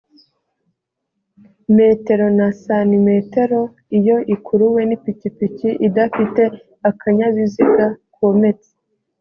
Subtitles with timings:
[1.77, 3.61] metero na santimetero
[3.97, 6.43] iyo ikuruwe n ipikipiki idafite
[6.89, 7.85] akanyabiziga
[8.15, 8.71] kometse